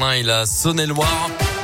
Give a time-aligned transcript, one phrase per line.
[0.00, 1.59] dans l'un et la.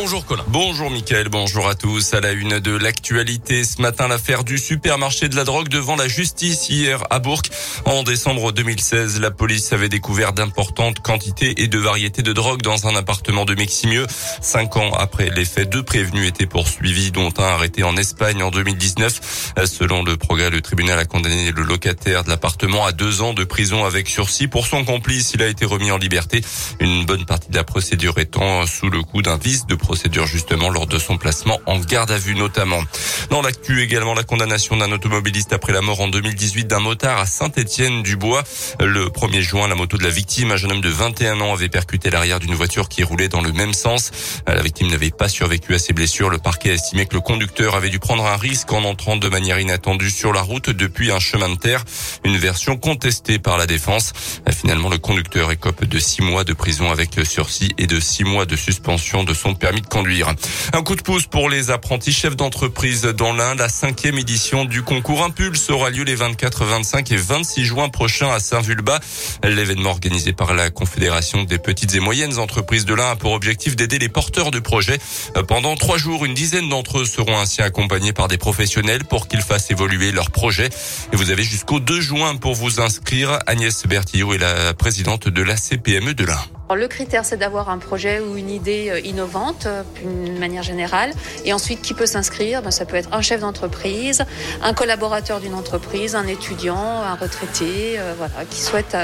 [0.00, 0.44] Bonjour Colin.
[0.46, 2.14] Bonjour Mickaël, bonjour à tous.
[2.14, 6.06] À la une de l'actualité, ce matin, l'affaire du supermarché de la drogue devant la
[6.06, 7.42] justice hier à Bourg.
[7.84, 12.86] En décembre 2016, la police avait découvert d'importantes quantités et de variétés de drogue dans
[12.86, 14.06] un appartement de Meximieux.
[14.40, 18.52] Cinq ans après les faits, deux prévenus étaient poursuivis, dont un arrêté en Espagne en
[18.52, 19.54] 2019.
[19.64, 23.42] Selon le progrès, le tribunal a condamné le locataire de l'appartement à deux ans de
[23.42, 24.46] prison avec sursis.
[24.46, 26.40] Pour son complice, il a été remis en liberté.
[26.78, 30.68] Une bonne partie de la procédure étant sous le coup d'un vice de procédure justement
[30.68, 32.82] lors de son placement en garde à vue notamment.
[33.30, 37.24] Dans l'actu également la condamnation d'un automobiliste après la mort en 2018 d'un motard à
[37.24, 38.44] Saint-Étienne-du-Bois.
[38.80, 41.70] Le 1er juin, la moto de la victime, un jeune homme de 21 ans, avait
[41.70, 44.10] percuté l'arrière d'une voiture qui roulait dans le même sens.
[44.46, 46.28] La victime n'avait pas survécu à ses blessures.
[46.28, 49.28] Le parquet a estimé que le conducteur avait dû prendre un risque en entrant de
[49.30, 51.82] manière inattendue sur la route depuis un chemin de terre.
[52.24, 54.12] Une version contestée par la défense.
[54.50, 58.44] Finalement, le conducteur écope de six mois de prison avec sursis et de six mois
[58.44, 60.32] de suspension de son permis de conduire.
[60.72, 63.58] Un coup de pouce pour les apprentis chefs d'entreprise dans l'Inde.
[63.58, 68.30] La cinquième édition du concours Impulse aura lieu les 24, 25 et 26 juin prochains
[68.30, 69.00] à Saint-Vulbas.
[69.42, 73.76] L'événement organisé par la Confédération des petites et moyennes entreprises de l'Inde a pour objectif
[73.76, 74.98] d'aider les porteurs de projets.
[75.46, 79.42] Pendant trois jours, une dizaine d'entre eux seront ainsi accompagnés par des professionnels pour qu'ils
[79.42, 80.68] fassent évoluer leurs projets.
[81.12, 83.38] Et vous avez jusqu'au 2 juin pour vous inscrire.
[83.46, 86.24] Agnès Bertillot est la présidente de la CPME de
[86.74, 91.12] Le critère, c'est d'avoir un projet ou une idée euh, innovante, euh, d'une manière générale.
[91.46, 92.60] Et ensuite, qui peut s'inscrire?
[92.62, 94.24] Ben, Ça peut être un chef d'entreprise,
[94.62, 98.96] un collaborateur d'une entreprise, un étudiant, un retraité, euh, voilà, qui souhaite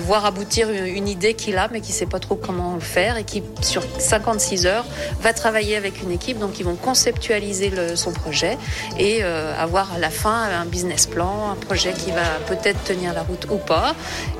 [0.00, 3.16] voir aboutir une idée qu'il a, mais qui ne sait pas trop comment le faire
[3.16, 4.84] et qui, sur 56 heures,
[5.20, 6.38] va travailler avec une équipe.
[6.38, 8.58] Donc, ils vont conceptualiser le, son projet
[8.98, 13.22] et avoir à la fin un business plan, un projet qui va peut-être tenir la
[13.22, 13.94] route ou pas.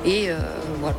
[0.05, 0.29] Et
[0.79, 0.95] voilà.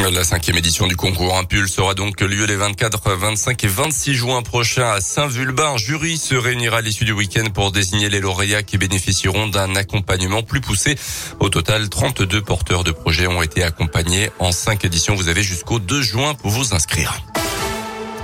[0.00, 4.42] La cinquième édition du concours Impulse aura donc lieu les 24, 25 et 26 juin
[4.42, 5.70] prochains à Saint-Vulbas.
[5.70, 9.76] Un jury se réunira à l'issue du week-end pour désigner les lauréats qui bénéficieront d'un
[9.76, 10.96] accompagnement plus poussé.
[11.40, 15.14] Au total, 32 porteurs de projets ont été accompagnés en cinq éditions.
[15.14, 17.22] Vous avez jusqu'au 2 juin pour vous inscrire.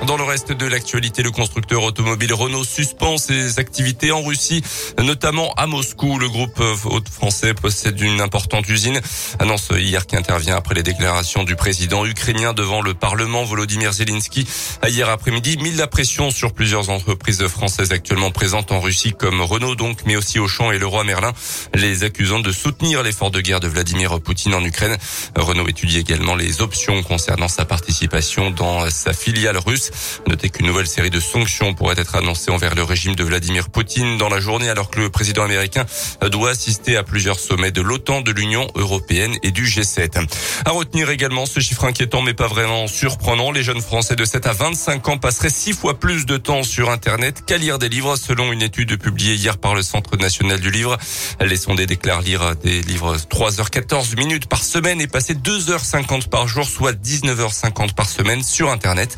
[0.06, 4.62] Dans le reste de l'actualité, le constructeur automobile Renault suspend ses activités en Russie,
[5.02, 6.18] notamment à Moscou.
[6.18, 6.62] Le groupe
[7.10, 9.00] français possède une importante usine.
[9.38, 13.44] Annonce hier qui intervient après les déclarations du président ukrainien devant le Parlement.
[13.44, 14.46] Volodymyr Zelensky
[14.86, 19.74] hier après-midi mis la pression sur plusieurs entreprises françaises actuellement présentes en Russie comme Renault
[19.74, 21.32] donc, mais aussi Auchan et Leroy Merlin,
[21.74, 24.96] les accusant de soutenir l'effort de guerre de Vladimir Poutine en Ukraine.
[25.36, 29.87] Renault étudie également les options concernant sa participation dans sa filiale russe.
[30.26, 34.18] Notez qu'une nouvelle série de sanctions pourrait être annoncée envers le régime de Vladimir Poutine
[34.18, 35.84] dans la journée alors que le président américain
[36.30, 40.26] doit assister à plusieurs sommets de l'OTAN, de l'Union européenne et du G7.
[40.64, 43.50] À retenir également ce chiffre inquiétant mais pas vraiment surprenant.
[43.50, 46.90] Les jeunes Français de 7 à 25 ans passeraient six fois plus de temps sur
[46.90, 50.70] Internet qu'à lire des livres selon une étude publiée hier par le Centre national du
[50.70, 50.98] livre.
[51.40, 56.66] Les sondés déclarent lire des livres 3h14 minutes par semaine et passer 2h50 par jour,
[56.66, 59.16] soit 19h50 par semaine sur Internet.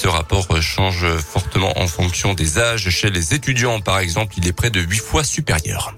[0.00, 2.88] Ce rapport change fortement en fonction des âges.
[2.88, 5.92] Chez les étudiants, par exemple, il est près de 8 fois supérieur.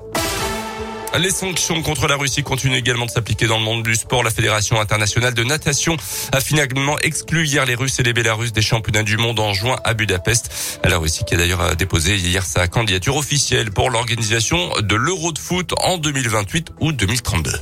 [1.18, 4.22] Les sanctions contre la Russie continuent également de s'appliquer dans le monde du sport.
[4.22, 5.98] La Fédération internationale de natation
[6.32, 9.76] a finalement exclu hier les Russes et les Bélarusses des championnats du monde en juin
[9.84, 10.80] à Budapest.
[10.82, 15.38] La Russie qui a d'ailleurs déposé hier sa candidature officielle pour l'organisation de l'Euro de
[15.38, 17.52] foot en 2028 ou 2032.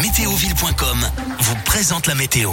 [0.00, 1.10] Météoville.com
[1.40, 2.52] vous présente la météo.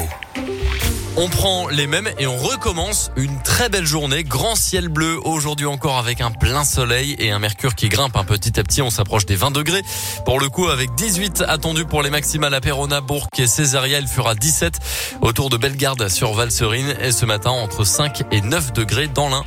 [1.22, 4.24] On prend les mêmes et on recommence une très belle journée.
[4.24, 8.24] Grand ciel bleu aujourd'hui encore avec un plein soleil et un mercure qui grimpe un
[8.24, 8.82] petit à petit.
[8.82, 9.82] On s'approche des 20 degrés.
[10.24, 14.08] Pour le coup, avec 18 attendus pour les maximales à Perona, Bourg et Césaria, il
[14.08, 14.80] fera 17
[15.20, 19.44] autour de Bellegarde sur Valserine et ce matin entre 5 et 9 degrés dans l'Ain.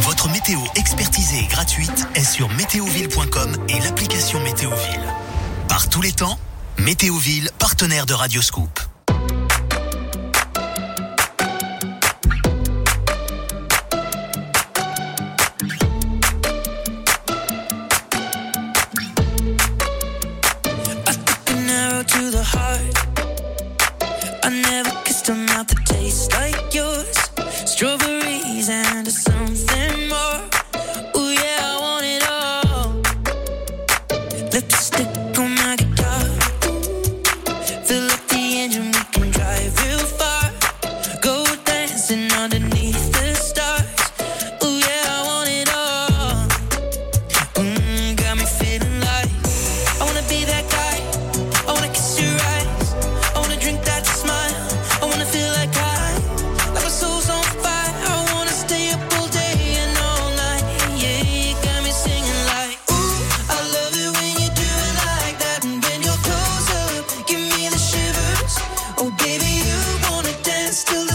[0.00, 5.12] Votre météo expertisée et gratuite est sur météoville.com et l'application Météoville.
[5.68, 6.38] Par tous les temps,
[6.78, 8.87] Météoville, partenaire de Radioscoop.
[24.48, 27.18] I never kissed a mouth that tastes like yours.
[27.70, 29.10] Strawberries and a
[70.78, 71.07] still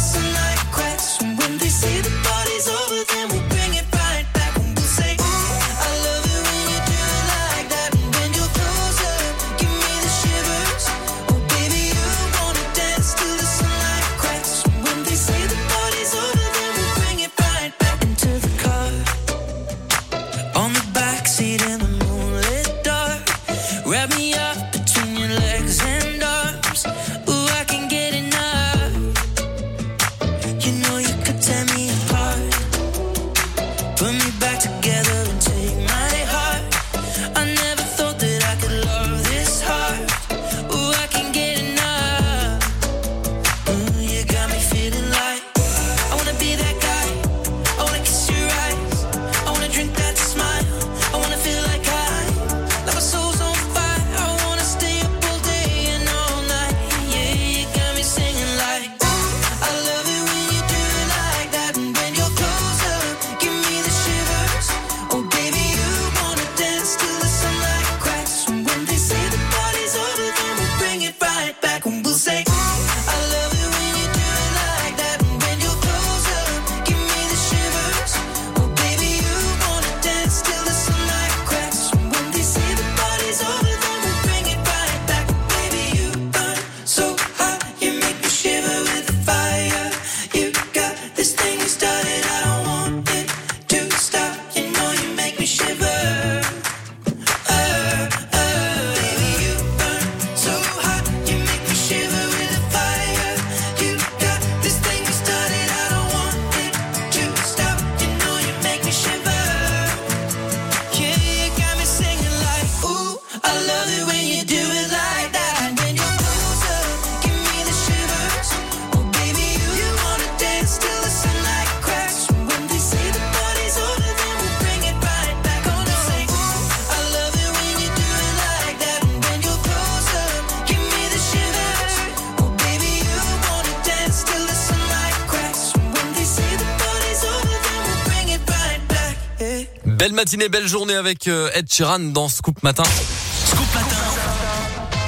[140.04, 142.84] Belle matinée, belle journée avec euh, Ed Sheeran dans Scoop Matin.
[142.84, 143.96] Scoop Matin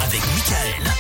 [0.06, 0.94] avec Michael.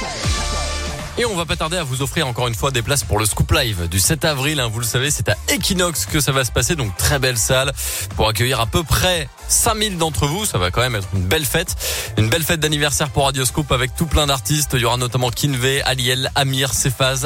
[1.17, 3.25] Et on va pas tarder à vous offrir encore une fois des places pour le
[3.25, 4.59] Scoop Live du 7 avril.
[4.59, 7.37] Hein, vous le savez, c'est à Equinox que ça va se passer, donc très belle
[7.37, 7.71] salle
[8.17, 10.45] pour accueillir à peu près 5000 d'entre vous.
[10.45, 11.77] Ça va quand même être une belle fête,
[12.17, 14.71] une belle fête d'anniversaire pour Radio Scoop avec tout plein d'artistes.
[14.73, 17.23] Il y aura notamment Kinvey, Aliel, Amir, Cephaz.